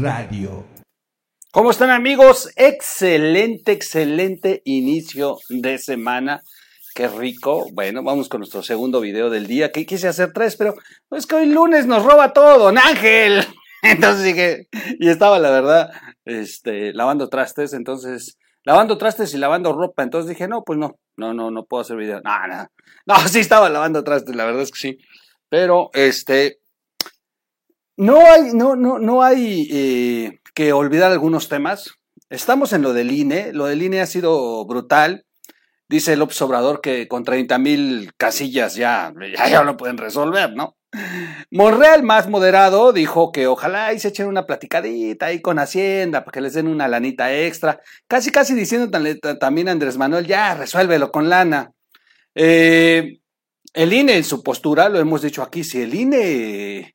[0.00, 0.64] Radio.
[1.52, 2.50] ¿Cómo están amigos?
[2.56, 6.42] Excelente, excelente inicio de semana.
[6.94, 7.66] Qué rico.
[7.72, 9.72] Bueno, vamos con nuestro segundo video del día.
[9.72, 10.74] Que quise hacer tres, pero
[11.10, 13.44] es que hoy lunes nos roba todo, don Ángel.
[13.82, 14.68] Entonces dije,
[14.98, 15.90] y estaba la verdad,
[16.24, 20.02] este, lavando trastes, entonces, lavando trastes y lavando ropa.
[20.02, 22.20] Entonces dije, no, pues no, no, no, no puedo hacer video.
[22.22, 22.68] No, no,
[23.06, 24.98] no, sí estaba lavando trastes, la verdad es que sí.
[25.48, 26.59] Pero, este,
[28.00, 31.98] no hay, no, no, no hay eh, que olvidar algunos temas.
[32.30, 33.52] Estamos en lo del INE.
[33.52, 35.26] Lo del INE ha sido brutal.
[35.86, 39.12] Dice el Obrador que con 30 mil casillas ya,
[39.50, 40.78] ya, lo pueden resolver, ¿no?
[41.50, 46.32] Monreal, más moderado, dijo que ojalá y se echen una platicadita ahí con Hacienda para
[46.32, 47.80] que les den una lanita extra.
[48.08, 48.88] Casi, casi diciendo
[49.38, 51.72] también Andrés Manuel, ya, resuélvelo con lana.
[52.34, 53.18] Eh,
[53.74, 56.94] el INE en su postura, lo hemos dicho aquí, si el INE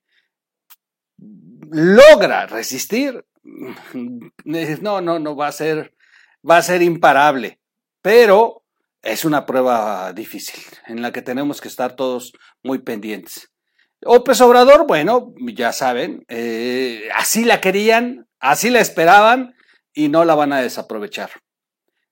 [1.72, 3.26] logra resistir,
[3.94, 5.94] no, no, no, va a ser,
[6.48, 7.60] va a ser imparable.
[8.02, 8.64] Pero
[9.02, 13.52] es una prueba difícil en la que tenemos que estar todos muy pendientes.
[14.02, 19.56] López Obrador, bueno, ya saben, eh, así la querían, así la esperaban
[19.94, 21.32] y no la van a desaprovechar.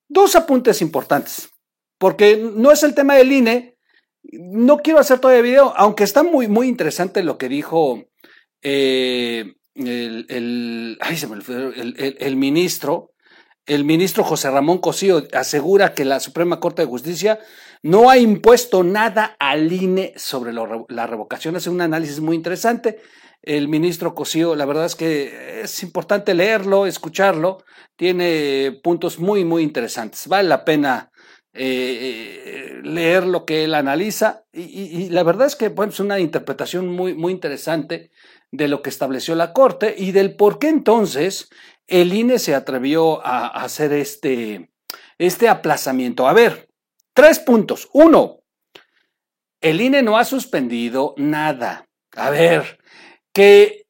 [0.08, 1.50] Dos apuntes importantes,
[1.98, 3.78] porque no es el tema del INE,
[4.24, 8.06] no quiero hacer el video, aunque está muy, muy interesante lo que dijo
[8.64, 10.98] eh, el, el,
[12.20, 13.12] el, ministro,
[13.66, 17.40] el ministro José Ramón Cosío asegura que la Suprema Corte de Justicia
[17.82, 21.56] no ha impuesto nada al INE sobre la revocación.
[21.58, 23.02] Es un análisis muy interesante.
[23.42, 27.66] El ministro Cosío, la verdad es que es importante leerlo, escucharlo.
[27.98, 30.28] Tiene puntos muy, muy interesantes.
[30.30, 31.12] Vale la pena
[31.54, 34.46] eh, leer lo que él analiza.
[34.54, 38.12] Y, la verdad es que bueno, es una interpretación muy, muy interesante
[38.54, 41.50] de lo que estableció la Corte y del por qué entonces
[41.88, 44.72] el INE se atrevió a, hacer este,
[45.18, 46.28] este aplazamiento.
[46.28, 46.70] A ver,
[47.16, 47.90] tres puntos.
[47.94, 48.44] Uno,
[49.60, 51.90] el INE no ha suspendido nada.
[52.16, 52.78] A ver,
[53.34, 53.88] que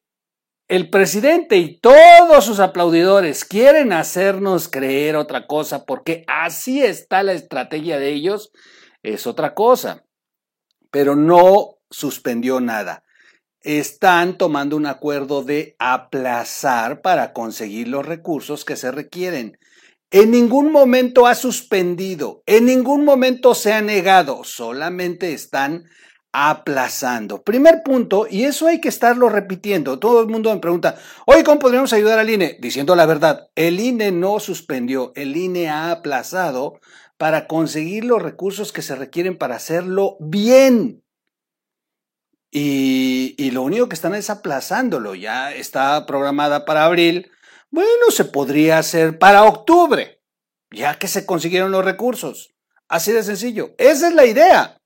[0.66, 7.34] el presidente y todos sus aplaudidores quieren hacernos creer otra cosa porque así está la
[7.34, 8.50] estrategia de ellos,
[9.02, 10.06] es otra cosa.
[10.90, 13.03] Pero no suspendió nada
[13.64, 19.58] están tomando un acuerdo de aplazar para conseguir los recursos que se requieren.
[20.10, 25.86] En ningún momento ha suspendido, en ningún momento se ha negado, solamente están
[26.30, 27.42] aplazando.
[27.42, 29.98] Primer punto, y eso hay que estarlo repitiendo.
[29.98, 32.58] Todo el mundo me pregunta, oye, ¿cómo podríamos ayudar al INE?
[32.60, 36.80] Diciendo la verdad, el INE no suspendió, el INE ha aplazado
[37.16, 41.03] para conseguir los recursos que se requieren para hacerlo bien.
[42.56, 45.16] Y, lo único que están es aplazándolo.
[45.16, 47.32] Ya está programada para abril.
[47.70, 50.20] Bueno, se podría hacer para octubre,
[50.70, 52.54] ya que se consiguieron los recursos.
[52.88, 53.74] Así de sencillo.
[53.76, 54.80] Esa es la idea.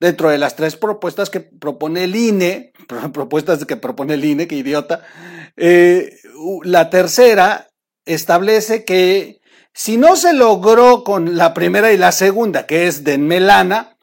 [0.00, 2.72] Dentro de las tres propuestas que propone el INE,
[3.12, 5.02] propuestas que propone el INE, que idiota,
[5.58, 6.16] eh,
[6.62, 7.68] la tercera
[8.06, 9.42] establece que
[9.74, 13.93] si no se logró con la primera y la segunda, que es de melana,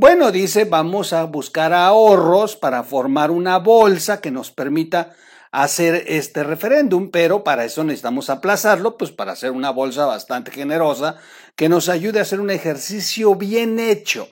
[0.00, 5.14] bueno, dice, vamos a buscar ahorros para formar una bolsa que nos permita
[5.52, 11.18] hacer este referéndum, pero para eso necesitamos aplazarlo, pues para hacer una bolsa bastante generosa
[11.54, 14.26] que nos ayude a hacer un ejercicio bien hecho.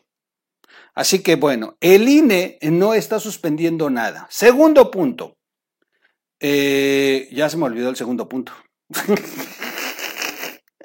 [0.95, 4.27] Así que bueno, el INE no está suspendiendo nada.
[4.31, 5.37] Segundo punto.
[6.41, 8.53] Eh, ya se me olvidó el segundo punto.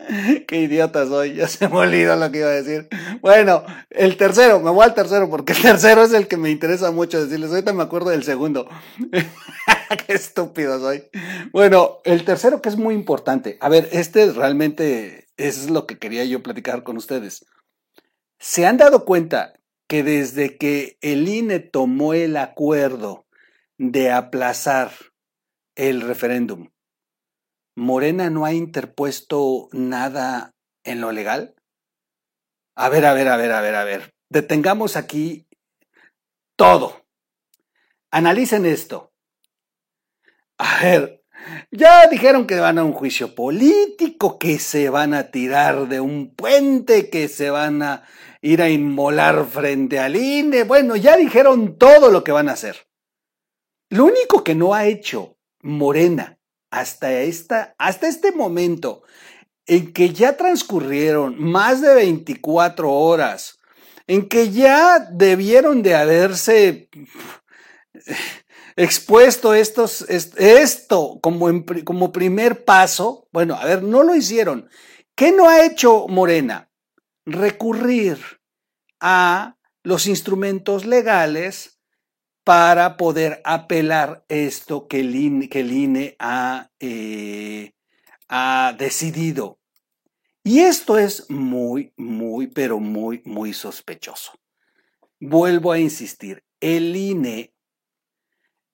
[0.48, 2.88] Qué idiota soy, ya se me olvidó lo que iba a decir.
[3.22, 6.92] Bueno, el tercero, me voy al tercero porque el tercero es el que me interesa
[6.92, 7.50] mucho decirles.
[7.52, 8.68] Ahorita me acuerdo del segundo.
[10.08, 11.04] Qué estúpido soy.
[11.52, 13.58] Bueno, el tercero que es muy importante.
[13.62, 17.46] A ver, este realmente es lo que quería yo platicar con ustedes.
[18.40, 19.54] ¿Se han dado cuenta
[19.88, 23.26] que desde que el INE tomó el acuerdo
[23.78, 24.92] de aplazar
[25.76, 26.70] el referéndum,
[27.76, 30.54] Morena no ha interpuesto nada
[30.84, 31.56] en lo legal?
[32.76, 34.14] A ver, a ver, a ver, a ver, a ver.
[34.30, 35.48] Detengamos aquí
[36.56, 37.06] todo.
[38.12, 39.12] Analicen esto.
[40.58, 41.24] A ver,
[41.72, 46.34] ya dijeron que van a un juicio político, que se van a tirar de un
[46.36, 48.04] puente, que se van a
[48.42, 50.64] ir a inmolar frente al INE.
[50.64, 52.88] Bueno, ya dijeron todo lo que van a hacer.
[53.90, 56.40] Lo único que no ha hecho Morena
[56.74, 59.04] hasta, esta, hasta este momento
[59.68, 63.60] en que ya transcurrieron más de 24 horas,
[64.08, 66.90] en que ya debieron de haberse
[68.76, 71.48] expuesto estos, esto como,
[71.86, 74.68] como primer paso, bueno, a ver, no lo hicieron.
[75.16, 76.72] ¿Qué no ha hecho Morena?
[77.24, 78.18] Recurrir
[79.00, 81.73] a los instrumentos legales
[82.44, 87.74] para poder apelar esto que el INE, ha, eh,
[88.28, 89.60] ha decidido.
[90.44, 94.34] Y esto es muy, muy, pero muy, muy sospechoso.
[95.20, 97.54] Vuelvo a insistir, el INE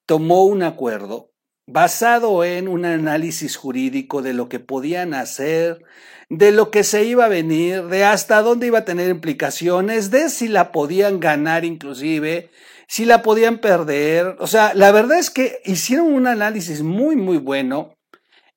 [0.07, 1.31] tomó un acuerdo
[1.67, 5.83] basado en un análisis jurídico de lo que podían hacer,
[6.27, 10.29] de lo que se iba a venir, de hasta dónde iba a tener implicaciones, de
[10.29, 12.49] si la podían ganar inclusive,
[12.89, 14.35] si la podían perder.
[14.39, 17.95] O sea, la verdad es que hicieron un análisis muy, muy bueno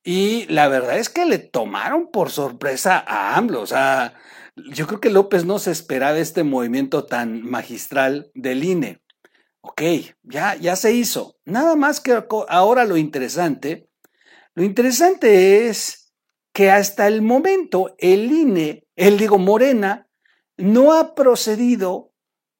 [0.02, 3.60] y la verdad es que le tomaron por sorpresa a AMLO.
[3.60, 4.14] O sea,
[4.56, 9.02] yo creo que López no se esperaba este movimiento tan magistral del INE.
[9.60, 9.82] Ok,
[10.22, 11.36] ya, ya se hizo.
[11.44, 13.90] Nada más que ahora lo interesante,
[14.54, 16.14] lo interesante es
[16.54, 20.08] que hasta el momento el INE, el digo Morena,
[20.56, 22.11] no ha procedido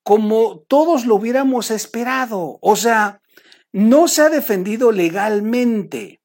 [0.03, 2.59] como todos lo hubiéramos esperado.
[2.61, 3.21] O sea,
[3.73, 6.21] no se ha defendido legalmente.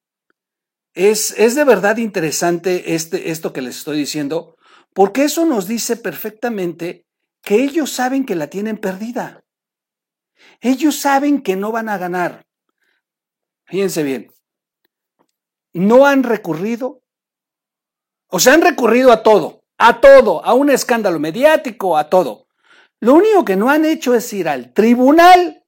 [0.94, 4.58] Es, es de verdad interesante este, esto que les estoy diciendo,
[4.94, 7.06] porque eso nos dice perfectamente
[7.44, 9.44] que ellos saben que la tienen perdida.
[10.60, 12.48] Ellos saben que no van a ganar.
[13.66, 14.32] Fíjense bien,
[15.74, 17.04] no han recurrido,
[18.30, 22.47] o sea, han recurrido a todo, a todo, a un escándalo mediático, a todo.
[23.00, 25.64] Lo único que no han hecho es ir al tribunal.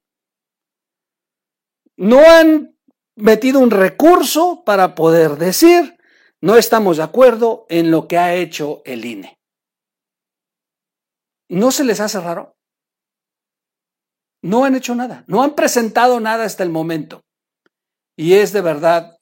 [1.97, 2.77] No han
[3.15, 5.99] metido un recurso para poder decir
[6.41, 9.37] no estamos de acuerdo en lo que ha hecho el INE.
[11.49, 12.55] ¿No se les hace raro?
[14.41, 17.21] No han hecho nada, no han presentado nada hasta el momento.
[18.15, 19.17] Y es de verdad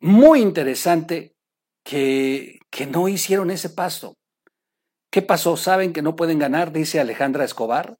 [0.00, 1.34] muy interesante
[1.82, 4.17] que, que no hicieron ese paso.
[5.10, 5.56] ¿Qué pasó?
[5.56, 6.72] ¿Saben que no pueden ganar?
[6.72, 7.98] Dice Alejandra Escobar.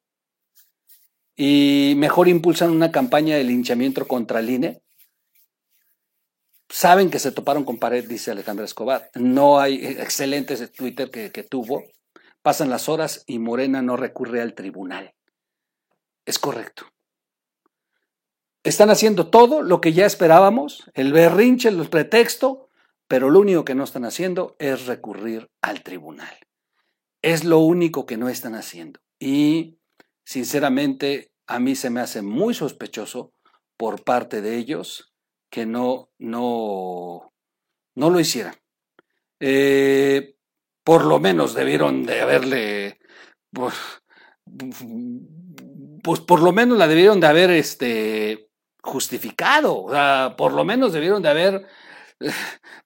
[1.36, 4.82] Y mejor impulsan una campaña de linchamiento contra el INE.
[6.68, 9.10] Saben que se toparon con pared, dice Alejandra Escobar.
[9.14, 11.84] No hay excelentes Twitter que, que tuvo.
[12.42, 15.14] Pasan las horas y Morena no recurre al tribunal.
[16.26, 16.86] Es correcto.
[18.64, 22.68] Están haciendo todo lo que ya esperábamos, el berrinche, el pretexto,
[23.06, 26.36] pero lo único que no están haciendo es recurrir al tribunal.
[27.22, 29.00] Es lo único que no están haciendo.
[29.18, 29.78] Y
[30.24, 33.32] sinceramente a mí se me hace muy sospechoso
[33.76, 35.14] por parte de ellos
[35.50, 37.32] que no, no,
[37.94, 38.54] no lo hicieran.
[39.40, 40.34] Eh,
[40.84, 42.98] por lo menos debieron de haberle,
[43.52, 43.74] pues,
[46.02, 48.48] pues, por lo menos la debieron de haber este,
[48.82, 51.66] justificado, o sea, por lo menos debieron de haber
[52.20, 52.30] eh,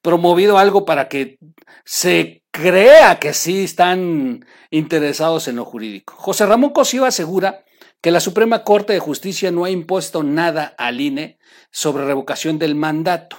[0.03, 1.39] promovido algo para que
[1.85, 6.15] se crea que sí están interesados en lo jurídico.
[6.17, 7.65] José Ramón Cosío asegura
[8.01, 11.39] que la Suprema Corte de Justicia no ha impuesto nada al INE
[11.71, 13.39] sobre revocación del mandato.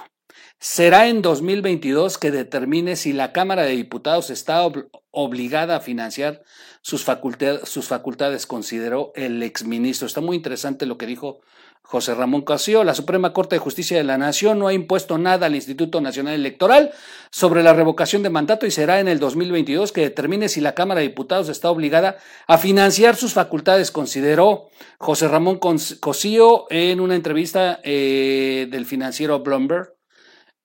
[0.58, 4.66] Será en 2022 que determine si la Cámara de Diputados está
[5.10, 6.42] obligada a financiar
[6.80, 7.04] sus,
[7.64, 10.06] sus facultades, consideró el exministro.
[10.06, 11.40] Está muy interesante lo que dijo
[11.86, 15.46] José Ramón Casio, la Suprema Corte de Justicia de la Nación no ha impuesto nada
[15.46, 16.92] al Instituto Nacional Electoral
[17.30, 21.00] sobre la revocación de mandato y será en el 2022 que determine si la Cámara
[21.00, 27.80] de Diputados está obligada a financiar sus facultades, consideró José Ramón Cosío en una entrevista
[27.84, 29.93] eh, del financiero Bloomberg.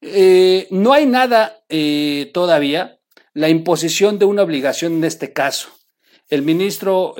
[0.01, 3.00] Eh, no hay nada eh, todavía,
[3.34, 5.70] la imposición de una obligación en este caso.
[6.27, 7.15] El ministro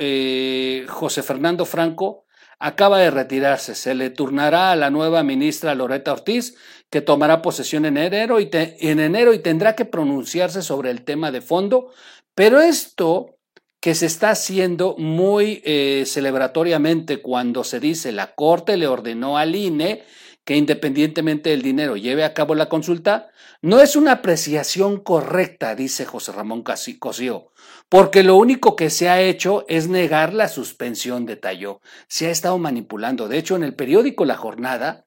[0.88, 2.26] José Fernando Franco
[2.60, 3.74] acaba de retirarse.
[3.74, 6.54] Se le turnará a la nueva ministra Loreta Ortiz,
[6.90, 11.32] que tomará posesión en enero y, en enero y tendrá que pronunciarse sobre el tema
[11.32, 11.90] de fondo.
[12.34, 13.38] Pero esto
[13.80, 19.56] que se está haciendo muy eh, celebratoriamente cuando se dice la Corte le ordenó al
[19.56, 20.04] INE
[20.44, 23.30] que independientemente del dinero lleve a cabo la consulta,
[23.62, 26.64] no es una apreciación correcta, dice José Ramón
[26.98, 27.52] Cosío,
[27.88, 31.80] porque lo único que se ha hecho es negar la suspensión, detalló.
[32.08, 33.28] Se ha estado manipulando.
[33.28, 35.06] De hecho, en el periódico La Jornada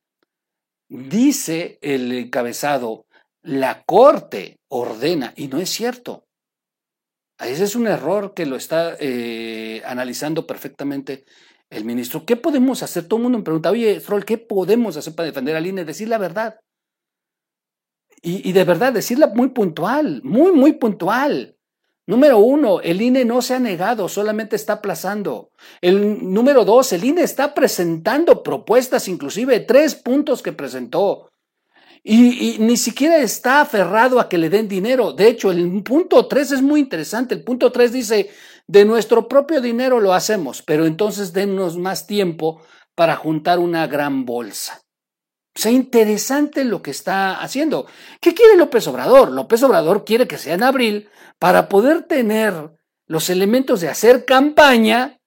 [0.88, 3.08] dice el encabezado,
[3.42, 6.28] la Corte ordena, y no es cierto.
[7.40, 11.26] Ese es un error que lo está eh, analizando perfectamente
[11.74, 12.26] el ministro.
[12.26, 13.08] ¿Qué podemos hacer?
[13.08, 15.86] Todo el mundo me pregunta, oye, Stroll, ¿qué podemos hacer para defender al INE?
[15.86, 16.60] Decir la verdad.
[18.22, 21.58] Y, y, de verdad, decirla muy puntual, muy, muy puntual.
[22.06, 25.52] Número uno, el INE no se ha negado, solamente está aplazando.
[25.80, 31.30] El número dos, el INE está presentando propuestas, inclusive tres puntos que presentó.
[32.06, 35.14] Y, ni siquiera está aferrado a que le den dinero.
[35.14, 37.36] De hecho, el punto tres es muy interesante.
[37.36, 38.30] El punto tres dice,
[38.68, 42.62] de nuestro propio dinero lo hacemos, pero entonces dennos más tiempo
[42.96, 44.82] para juntar una gran bolsa.
[45.56, 47.86] O sea, interesante lo que está haciendo.
[48.20, 49.32] ¿Qué quiere López Obrador?
[49.32, 52.72] López Obrador quiere que sea en abril para poder tener
[53.06, 55.20] los elementos de hacer campaña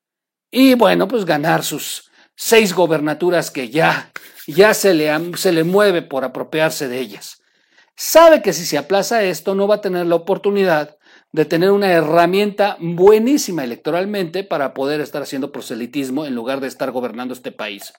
[0.51, 4.11] y, bueno, pues ganar sus seis gobernaturas que ya,
[4.47, 7.43] ya se, le, se le mueve por apropiarse de ellas.
[7.95, 10.96] Sabe que si se aplaza esto no va a tener la oportunidad
[11.33, 16.91] de tener una herramienta buenísima electoralmente para poder estar haciendo proselitismo en lugar de estar
[16.91, 17.93] gobernando este país.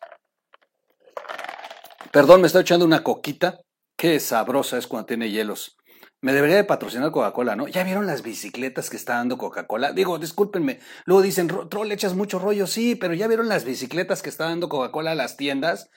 [2.11, 3.59] Perdón, me estoy echando una coquita.
[3.97, 5.77] Qué sabrosa es cuando tiene hielos.
[6.19, 7.67] Me debería de patrocinar Coca-Cola, ¿no?
[7.67, 9.91] ¿Ya vieron las bicicletas que está dando Coca-Cola?
[9.91, 10.79] Digo, discúlpenme.
[11.05, 12.65] Luego dicen, troll, echas mucho rollo.
[12.65, 15.91] Sí, pero ¿ya vieron las bicicletas que está dando Coca-Cola a las tiendas?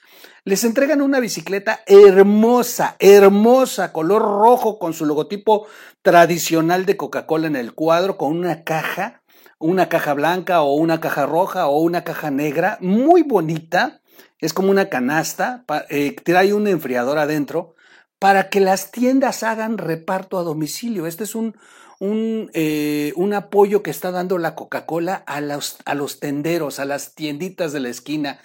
[0.44, 5.66] Les entregan una bicicleta hermosa, hermosa, color rojo, con su logotipo
[6.02, 9.22] tradicional de Coca-Cola en el cuadro, con una caja,
[9.58, 14.02] una caja blanca o una caja roja o una caja negra, muy bonita.
[14.38, 17.74] Es como una canasta, eh, trae un enfriador adentro
[18.20, 21.06] para que las tiendas hagan reparto a domicilio.
[21.06, 21.56] Este es un,
[21.98, 26.84] un, eh, un apoyo que está dando la Coca-Cola a los, a los tenderos, a
[26.84, 28.38] las tienditas de la esquina.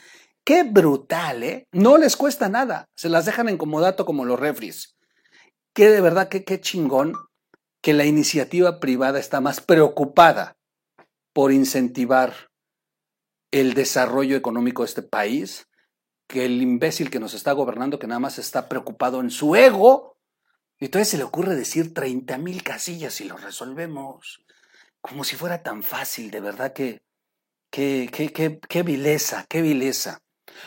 [0.46, 1.67] Qué brutal, ¿eh?
[1.74, 2.86] No les cuesta nada.
[2.96, 4.96] Se las dejan en comodato como los refris.
[5.74, 7.13] Qué de verdad, qué, qué chingón
[7.82, 10.55] que la iniciativa privada está más preocupada
[11.34, 12.50] por incentivar
[13.51, 15.67] el desarrollo económico de este país
[16.27, 20.17] que el imbécil que nos está gobernando, que nada más está preocupado en su ego,
[20.79, 24.44] y entonces se le ocurre decir 30 mil casillas y lo resolvemos.
[25.01, 27.03] Como si fuera tan fácil, de verdad que,
[27.70, 30.20] qué, qué, qué vileza, qué vileza.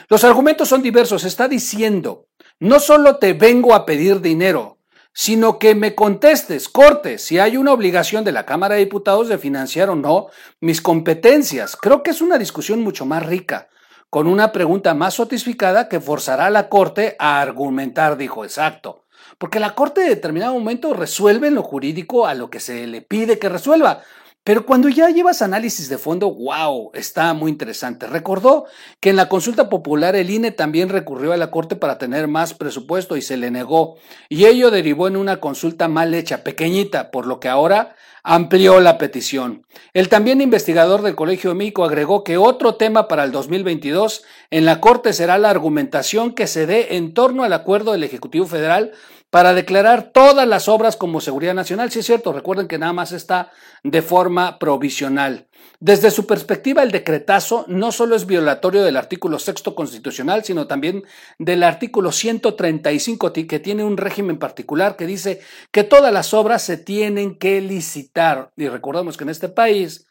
[0.09, 1.25] Los argumentos son diversos.
[1.25, 2.29] Está diciendo,
[2.61, 4.79] no solo te vengo a pedir dinero,
[5.13, 9.39] sino que me contestes, corte, si hay una obligación de la Cámara de Diputados de
[9.39, 10.29] financiar o no
[10.61, 11.77] mis competencias.
[11.77, 13.69] Creo que es una discusión mucho más rica
[14.11, 19.05] con una pregunta más sotificada que forzará a la Corte a argumentar, dijo exacto.
[19.37, 23.03] Porque la Corte en determinado momento resuelve en lo jurídico a lo que se le
[23.03, 24.03] pide que resuelva.
[24.49, 28.07] Pero cuando ya llevas análisis de fondo, wow, está muy interesante.
[28.07, 28.65] Recordó
[28.99, 32.55] que en la consulta popular el INE también recurrió a la Corte para tener más
[32.55, 33.99] presupuesto y se le negó.
[34.31, 38.97] Y ello derivó en una consulta mal hecha, pequeñita, por lo que ahora amplió la
[38.97, 39.67] petición.
[39.93, 44.65] El también investigador del Colegio de México agregó que otro tema para el 2022 en
[44.65, 48.93] la Corte será la argumentación que se dé en torno al acuerdo del Ejecutivo Federal
[49.31, 51.91] para declarar todas las obras como seguridad nacional.
[51.91, 53.51] Sí es cierto, recuerden que nada más está
[53.83, 55.49] de forma provisional.
[55.81, 61.05] Desde su perspectiva, el decretazo no solo es violatorio del artículo sexto constitucional, sino también
[61.39, 66.79] del artículo 135, que tiene un régimen particular que dice que todas las obras se
[66.79, 68.51] tienen que licitar.
[68.57, 70.07] Y recordemos que en este país,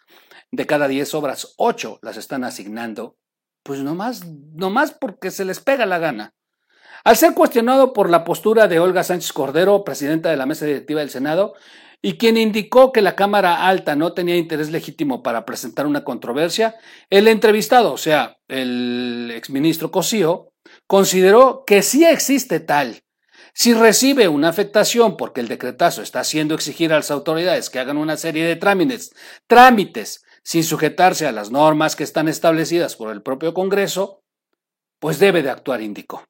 [0.52, 3.18] de cada 10 obras, 8 las están asignando,
[3.64, 6.37] pues nomás, nomás porque se les pega la gana.
[7.08, 11.00] Al ser cuestionado por la postura de Olga Sánchez Cordero, presidenta de la mesa directiva
[11.00, 11.54] del Senado,
[12.02, 16.76] y quien indicó que la Cámara Alta no tenía interés legítimo para presentar una controversia,
[17.10, 20.52] el entrevistado, o sea, el exministro Cosío,
[20.86, 23.00] consideró que sí existe tal.
[23.54, 27.96] Si recibe una afectación porque el decretazo está haciendo exigir a las autoridades que hagan
[27.96, 29.14] una serie de trámites,
[29.48, 34.24] trámites sin sujetarse a las normas que están establecidas por el propio Congreso,
[35.00, 36.26] pues debe de actuar, indicó.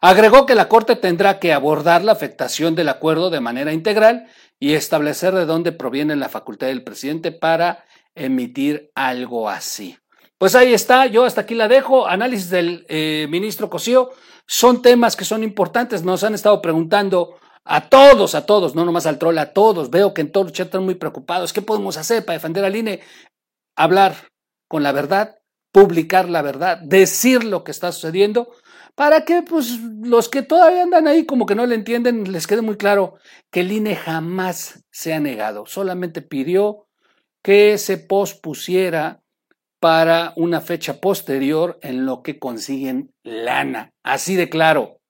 [0.00, 4.26] Agregó que la Corte tendrá que abordar la afectación del acuerdo de manera integral
[4.58, 7.84] y establecer de dónde proviene la facultad del presidente para
[8.14, 9.96] emitir algo así.
[10.38, 12.06] Pues ahí está, yo hasta aquí la dejo.
[12.06, 14.10] Análisis del eh, ministro Cosío.
[14.46, 19.06] Son temas que son importantes, nos han estado preguntando a todos, a todos, no nomás
[19.06, 19.90] al troll, a todos.
[19.90, 21.52] Veo que en todos los están muy preocupados.
[21.52, 23.00] ¿Qué podemos hacer para defender al INE?
[23.74, 24.28] Hablar
[24.68, 25.38] con la verdad,
[25.72, 28.52] publicar la verdad, decir lo que está sucediendo
[28.96, 32.62] para que pues los que todavía andan ahí como que no le entienden les quede
[32.62, 33.14] muy claro
[33.52, 36.88] que el INE jamás se ha negado, solamente pidió
[37.44, 39.22] que se pospusiera
[39.78, 45.00] para una fecha posterior en lo que consiguen lana, así de claro,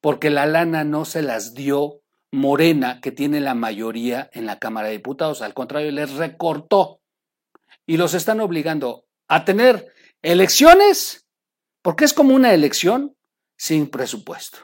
[0.00, 4.88] porque la lana no se las dio Morena, que tiene la mayoría en la Cámara
[4.88, 7.00] de Diputados, al contrario, les recortó
[7.86, 11.23] y los están obligando a tener elecciones
[11.84, 13.14] porque es como una elección
[13.58, 14.58] sin presupuesto.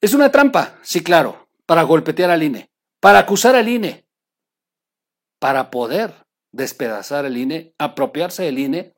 [0.00, 4.06] Es una trampa, sí, claro, para golpetear al INE, para acusar al INE,
[5.40, 6.14] para poder
[6.52, 8.94] despedazar el INE, apropiarse del INE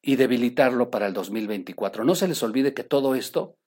[0.00, 2.02] y debilitarlo para el 2024.
[2.04, 3.58] No se les olvide que todo esto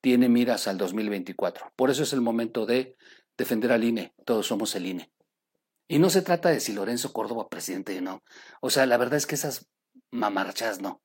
[0.00, 1.70] tiene miras al 2024.
[1.76, 2.96] Por eso es el momento de
[3.36, 4.14] defender al INE.
[4.24, 5.12] Todos somos el INE.
[5.86, 8.22] Y no se trata de si Lorenzo Córdoba presidente o no.
[8.62, 9.68] O sea, la verdad es que esas
[10.14, 11.02] mamarchas no.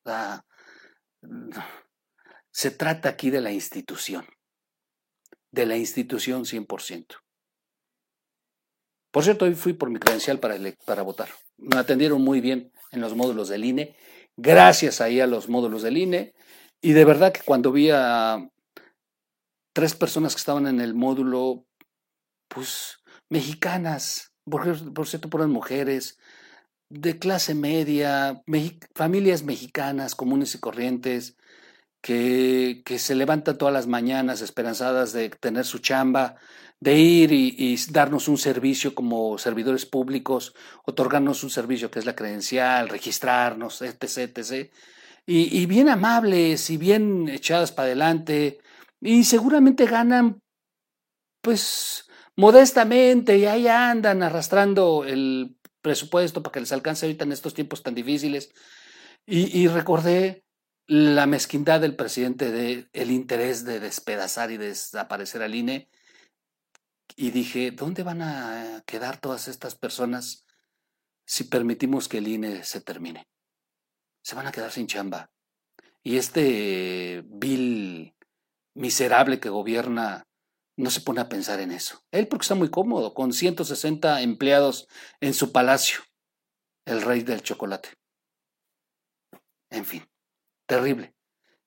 [2.51, 4.25] Se trata aquí de la institución.
[5.51, 7.18] De la institución 100%.
[9.12, 11.30] Por cierto, hoy fui por mi credencial para, para votar.
[11.58, 13.96] Me atendieron muy bien en los módulos del INE,
[14.38, 16.34] gracias ahí a los módulos del INE.
[16.82, 18.50] Y de verdad que cuando vi a
[19.74, 21.66] tres personas que estaban en el módulo,
[22.48, 23.00] pues
[23.30, 26.20] mexicanas, por, por cierto, por las mujeres,
[26.89, 28.41] de clase media,
[28.96, 31.38] familias mexicanas comunes y corrientes,
[32.01, 36.36] que, que, se levantan todas las mañanas esperanzadas de tener su chamba,
[36.79, 40.55] de ir y, darnos un servicio como servidores públicos,
[40.86, 44.72] otorgarnos un servicio que es la credencial, registrarnos, etc., etc.
[45.25, 48.60] Y, y bien amables y bien echadas para adelante,
[49.01, 50.41] y seguramente ganan,
[51.41, 57.53] pues, modestamente, y ahí andan arrastrando el presupuesto para que les alcance ahorita en estos
[57.53, 58.51] tiempos tan difíciles.
[59.25, 60.43] Y, recordé
[60.88, 65.89] la mezquindad del presidente de el interés de despedazar y desaparecer al INE
[67.15, 70.45] y dije, ¿dónde van a quedar todas estas personas
[71.27, 73.27] si permitimos que el INE se termine?
[74.24, 75.29] Se van a quedar sin chamba.
[76.01, 78.15] Y este vil
[78.74, 80.28] miserable que gobierna
[80.79, 82.01] no se pone a pensar en eso.
[82.09, 84.88] Él porque está muy cómodo, con 160 empleados
[85.19, 86.00] en su palacio,
[86.86, 87.89] el rey del chocolate.
[89.69, 90.09] En fin,
[90.65, 91.13] terrible,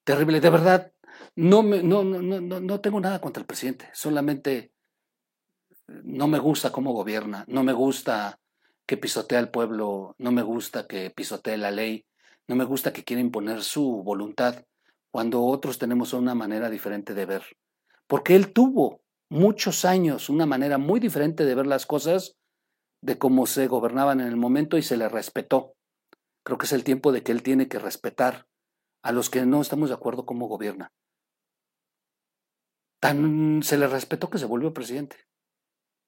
[0.03, 0.41] terrible.
[0.41, 0.91] De verdad,
[1.35, 4.73] no, me, no, no, no, no tengo nada contra el presidente, solamente
[5.87, 8.39] no me gusta cómo gobierna, no me gusta
[8.87, 12.07] que pisotea al pueblo, no me gusta que pisotee la ley,
[12.47, 14.65] no me gusta que quiera imponer su voluntad
[15.11, 17.43] cuando otros tenemos una manera diferente de ver.
[18.07, 19.02] Porque él tuvo
[19.33, 22.37] muchos años una manera muy diferente de ver las cosas
[23.01, 25.73] de cómo se gobernaban en el momento y se le respetó.
[26.45, 28.45] Creo que es el tiempo de que él tiene que respetar
[29.03, 30.93] a los que no estamos de acuerdo cómo gobierna.
[33.01, 35.17] Tan se le respetó que se volvió presidente.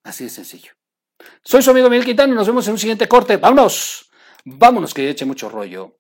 [0.04, 0.74] Así de sencillo.
[1.44, 3.38] Soy su amigo Miguel Quintana y nos vemos en un siguiente corte.
[3.38, 4.10] Vámonos.
[4.46, 5.98] Vámonos que eche mucho rollo.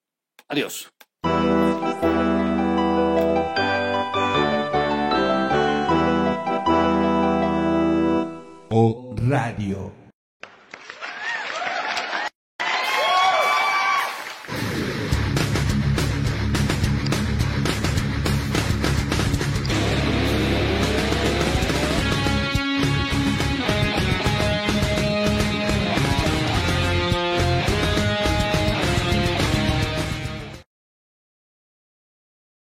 [0.48, 0.94] Adiós.
[9.28, 10.05] Radio.